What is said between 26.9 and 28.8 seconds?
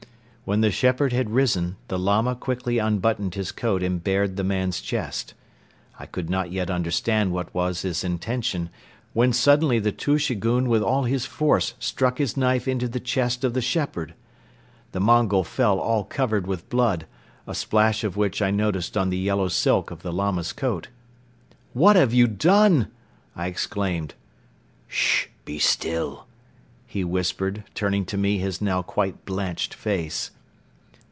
whispered turning to me his